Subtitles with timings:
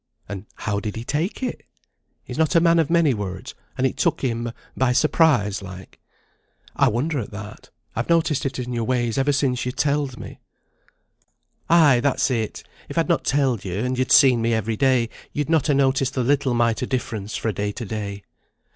[0.27, 1.61] "And how did he take it?"
[2.23, 5.99] "He's not a man of many words; and it took him by surprise like."
[6.75, 10.39] "I wonder at that; I've noticed it in your ways ever since you telled me."
[11.69, 12.63] "Ay, that's it!
[12.89, 16.15] If I'd not telled you, and you'd seen me every day, you'd not ha' noticed
[16.15, 18.23] the little mite o' difference fra' day to day."